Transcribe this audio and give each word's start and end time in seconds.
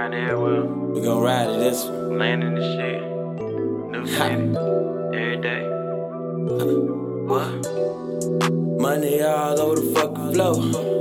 Riding 0.00 0.24
everywhere, 0.30 0.64
We 0.64 1.00
gon' 1.02 1.22
ride 1.22 1.44
to 1.44 1.52
this 1.60 1.84
one. 1.84 2.16
landing 2.18 2.54
the 2.54 2.62
shit. 2.72 3.02
New 3.92 4.06
city, 4.06 4.56
every 5.12 5.36
day. 5.42 5.62
What? 7.28 7.50
Money 8.80 9.20
all 9.20 9.60
over 9.60 9.76
the 9.78 9.92
fucking 9.94 10.32
floor. 10.32 10.56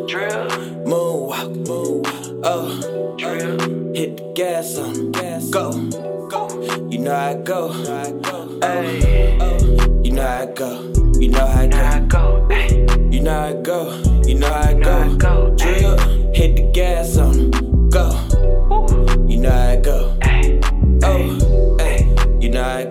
Drill, 0.05 0.47
Moonwalk, 0.83 1.51
moonwalk. 1.63 2.41
Oh, 2.43 3.15
drill, 3.17 3.93
hit 3.95 4.17
the 4.17 4.33
gas 4.35 4.77
on 4.77 5.11
gas. 5.13 5.49
Go, 5.49 5.71
go. 6.27 6.49
You 6.89 6.99
know 6.99 7.15
I 7.15 7.35
go. 7.35 7.69
ayy. 7.69 9.37
Oh, 9.39 10.01
you 10.03 10.11
know 10.11 10.27
I 10.27 10.45
go. 10.53 10.91
You 11.17 11.29
know 11.29 11.45
I 11.45 11.69
I 11.71 11.99
go. 12.01 12.45
go. 12.49 12.49
You 13.09 13.21
know 13.21 13.39
I 13.39 13.53
go. 13.61 13.79
You 14.27 14.35
know 14.35 14.47
I 14.51 14.73
Now 14.73 14.99
I 15.03 15.07
go. 15.07 15.15
go, 15.15 15.55
Drill, 15.55 15.78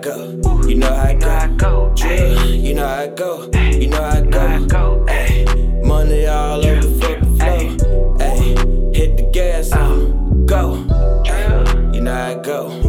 go. 0.09 0.61
You 0.67 0.75
know 0.75 0.93
how 0.93 1.03
I 1.03 1.47
go. 1.57 1.93
ayy. 1.97 2.61
you 2.61 2.73
know 2.73 2.87
how 2.87 3.01
I 3.03 3.07
go. 3.07 3.49
You 3.53 3.87
know 3.87 4.01
how 4.01 4.17
I 4.17 4.65
go. 4.65 5.05
Ayy, 5.07 5.83
money 5.85 6.25
all 6.25 6.65
over 6.65 6.81
the 6.81 6.99
fucking 6.99 7.37
floor. 7.37 8.17
Ayy, 8.17 8.95
hit 8.95 9.17
the 9.17 9.29
gas 9.31 9.71
'em. 9.71 10.45
Go. 10.45 10.83
Drill, 11.23 11.93
You 11.93 12.01
know 12.01 12.13
how 12.13 12.31
I 12.31 12.35
go. 12.41 12.88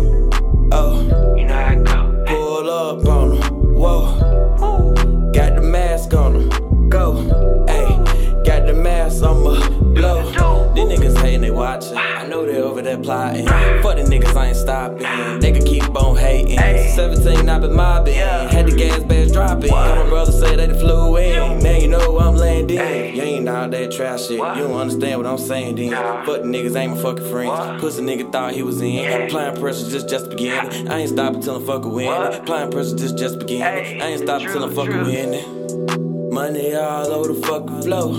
Watching. 11.70 11.96
I 11.96 12.26
know 12.26 12.44
they 12.44 12.60
over 12.60 12.82
there 12.82 12.98
plotting. 12.98 13.46
For 13.82 13.94
the 13.94 14.02
niggas, 14.02 14.36
I 14.36 14.48
ain't 14.48 14.56
stopping. 14.56 15.40
They 15.40 15.52
can 15.52 15.64
keep 15.64 15.84
on 15.94 16.16
hating. 16.16 16.58
17, 16.58 17.48
I 17.48 17.58
been 17.58 17.74
mobbing. 17.74 18.14
Had 18.14 18.66
the 18.66 18.76
gas 18.76 19.02
bags 19.04 19.32
dropping. 19.32 19.70
My 19.70 20.08
brother 20.08 20.32
say 20.32 20.56
they 20.56 20.68
flew 20.78 21.16
in. 21.16 21.60
Now 21.60 21.76
you 21.76 21.88
know 21.88 22.18
I'm 22.18 22.34
landing. 22.34 23.14
You 23.14 23.22
ain't 23.22 23.48
out 23.48 23.70
that 23.70 23.92
trash 23.92 24.26
shit. 24.26 24.38
You 24.38 24.38
don't 24.38 24.80
understand 24.80 25.18
what 25.18 25.26
I'm 25.26 25.38
saying 25.38 25.76
then. 25.76 25.92
Fuck 26.26 26.42
the 26.42 26.48
niggas 26.48 26.76
ain't 26.76 26.96
my 26.96 27.02
fucking 27.02 27.30
friends. 27.30 27.80
Pussy 27.80 28.02
nigga 28.02 28.30
thought 28.32 28.52
he 28.52 28.62
was 28.62 28.80
in. 28.80 29.22
Applying 29.22 29.60
pressure 29.60 29.88
just 29.88 30.08
just 30.08 30.30
beginning. 30.30 30.88
I 30.88 30.98
ain't 31.00 31.10
stopping 31.10 31.40
till 31.40 31.56
I'm 31.56 31.66
fucking 31.66 31.92
winning. 31.92 32.40
Applying 32.40 32.70
pressure 32.70 32.96
just 32.96 33.16
just 33.16 33.38
beginning. 33.38 34.02
I 34.02 34.06
ain't 34.06 34.22
stopping 34.22 34.48
till 34.48 34.64
I'm 34.64 34.74
fucking 34.74 35.02
winning. 35.02 36.09
Money 36.30 36.74
all 36.74 37.06
over 37.12 37.32
the 37.32 37.46
fucking 37.46 37.82
floor. 37.82 38.14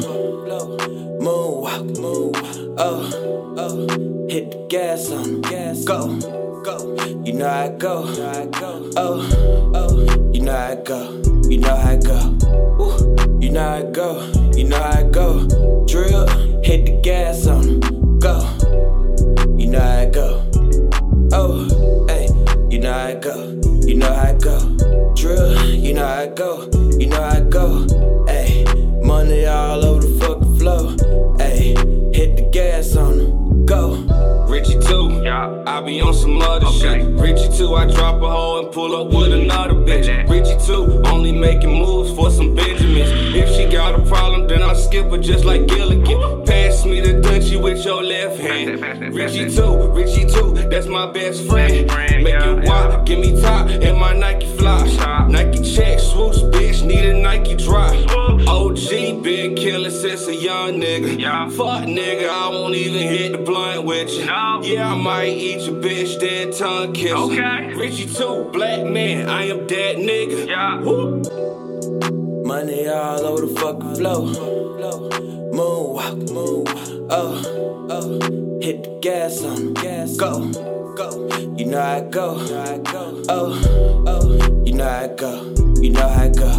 Moonwalk, 1.22 1.96
moonwalk. 1.96 2.76
Oh, 2.78 3.56
oh. 3.58 4.28
Hit 4.28 4.52
the 4.52 4.68
gas 4.70 5.10
on, 5.12 5.42
gas. 5.42 5.84
Go, 5.86 6.18
go. 6.64 6.96
You 7.24 7.34
know 7.34 7.48
I 7.48 7.70
go. 7.70 8.04
Oh, 8.98 9.72
oh. 9.76 10.32
You 10.34 10.42
know 10.42 10.56
I 10.56 10.76
go. 10.84 11.22
You 11.50 11.58
know 11.60 11.74
I 11.76 11.96
go. 11.98 12.38
You 13.40 13.52
know 13.52 13.68
I 13.68 13.84
go. 13.92 14.52
You 14.56 14.64
know 14.66 14.82
I 14.82 15.04
go. 15.10 15.48
Drill, 15.86 16.28
hit 16.64 16.86
the 16.86 17.00
gas 17.02 17.48
on 17.48 17.61
know 24.02 24.14
how 24.14 24.30
I 24.30 24.34
go. 24.34 24.60
Drill, 25.16 25.66
you 25.66 25.94
know 25.94 26.06
how 26.06 26.22
I 26.22 26.28
go. 26.28 26.68
You 27.00 27.08
know 27.08 27.22
how 27.22 27.38
I 27.38 27.40
go. 27.42 27.86
Hey, 28.28 28.66
money 29.02 29.46
all 29.46 29.86
over 29.86 30.02
the 30.06 30.14
fucking 30.20 30.58
floor. 30.58 30.92
Hey, 31.40 31.74
hit 32.14 32.36
the 32.38 32.50
gas 32.52 32.96
on 32.96 33.20
'em. 33.22 33.66
Go. 33.66 33.98
Richie 34.48 34.80
2. 34.80 35.22
Yeah. 35.24 35.64
I 35.66 35.82
be 35.82 36.02
on 36.02 36.14
some 36.14 36.42
other 36.42 36.66
Okay. 36.68 37.00
shit. 37.00 37.08
Richie 37.26 37.50
2. 37.58 37.76
I 37.76 37.86
drop 37.86 38.22
a 38.22 38.30
hole 38.30 38.60
and 38.60 38.72
pull 38.72 38.96
up 38.96 39.08
with 39.14 39.32
another 39.34 39.76
bitch. 39.76 40.08
Richie 40.30 40.58
2. 40.66 41.02
Only 41.06 41.32
making 41.32 41.74
moves 41.74 42.12
for 42.12 42.30
some 42.32 42.54
Benjamins. 42.56 42.60
If 42.60 42.60
she 42.60 42.61
got 43.92 44.00
a 44.00 44.10
problem, 44.10 44.48
then 44.48 44.64
I 44.64 44.74
skip 44.74 45.12
it 45.12 45.20
just 45.20 45.46
like 45.46 45.68
Gilligan. 45.68 46.46
Pass 46.46 46.86
me 46.86 47.02
the 47.02 47.14
Dutchie 47.14 47.62
with 47.62 47.84
your 47.84 48.04
left 48.04 48.40
hand. 48.40 49.14
Richie 49.14 49.54
2. 49.54 49.92
Richie 49.92 50.30
2. 50.30 50.70
That's 50.70 50.88
my 50.88 51.12
best 51.12 51.48
friend. 51.48 51.88
Make 52.24 52.36
it 52.36 52.68
walk. 52.68 53.06
Give 53.06 53.20
me 53.20 53.40
top 53.42 53.68
and 53.70 53.98
my 53.98 54.14
Nike 54.14 54.48
fly. 54.58 55.28
Nike 55.30 55.64
check, 55.64 56.00
swoosh, 56.00 56.38
bitch. 56.38 56.86
Need 56.86 57.06
a 57.06 57.14
Nike 57.14 57.56
drop. 57.56 57.94
OG 58.48 59.24
been 59.24 59.56
killing 59.56 59.92
since 59.92 60.28
a 60.28 60.36
young 60.36 60.80
nigga. 60.80 61.20
Yeah. 61.20 61.50
Fuck 61.50 61.84
nigga, 61.84 62.30
I 62.30 62.50
won't 62.50 62.76
even 62.76 63.02
hit 63.02 63.32
the 63.34 63.38
blunt 63.40 63.86
with 63.86 64.12
you. 64.14 64.24
Yeah, 64.24 64.94
I 64.94 64.96
might 64.96 65.30
eat 65.30 65.62
your 65.62 65.76
bitch, 65.76 66.20
then 66.20 66.52
tongue 66.52 66.94
kiss. 66.94 67.12
Okay. 67.12 67.74
Richie 67.76 68.08
2, 68.08 68.50
black 68.52 68.86
man, 68.86 69.30
I 69.30 69.48
am 69.48 69.68
that 69.68 69.96
nigga. 69.98 70.48
Yeah. 70.48 70.80
Woo. 70.80 71.71
Money 72.52 72.86
all 72.86 73.26
over 73.28 73.46
the 73.46 73.60
fucking 73.62 73.96
floor. 73.96 74.28
Moonwalk, 75.56 76.20
moonwalk. 76.36 77.08
Oh, 77.10 77.88
oh. 77.90 78.60
Hit 78.62 78.84
the 78.84 79.00
gas 79.02 79.42
on 79.42 79.74
gas. 79.76 80.18
Go, 80.18 80.52
go. 80.98 81.30
You 81.56 81.66
know 81.68 81.82
I 81.82 82.02
go. 82.02 82.36
Oh, 83.30 84.04
oh. 84.06 84.64
You 84.66 84.74
know 84.74 84.86
I 84.86 85.08
go. 85.16 85.54
You 85.80 85.92
know 85.92 86.06
I 86.06 86.28
go. 86.28 86.52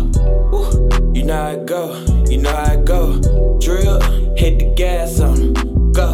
You 1.12 1.24
know 1.24 1.42
I 1.42 1.56
go. 1.62 2.02
You 2.30 2.38
know 2.38 2.56
I 2.56 2.76
go. 2.76 3.20
Drill, 3.60 4.00
hit 4.34 4.60
the 4.60 4.72
gas 4.74 5.20
on. 5.20 5.52
Go. 5.92 6.08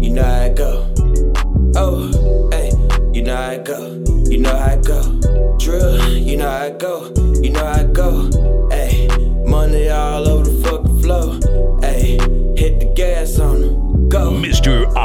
You 0.00 0.10
know 0.10 0.24
I 0.24 0.50
go. 0.50 0.86
Oh, 1.74 2.48
hey, 2.52 2.70
you 3.12 3.24
know 3.24 3.36
I 3.36 3.58
go. 3.58 4.04
You 4.30 4.38
know 4.38 4.56
I 4.56 4.76
go. 4.76 5.02
Drill, 5.58 6.16
you 6.16 6.36
know 6.36 6.48
I 6.48 6.70
go. 6.70 7.12
You 7.42 7.50
know 7.50 7.66
I 7.66 7.82
go. 7.82 7.91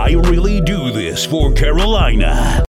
I 0.07 0.13
Really 0.13 0.61
Do 0.61 0.89
This 0.89 1.25
for 1.25 1.51
Carolina. 1.51 2.63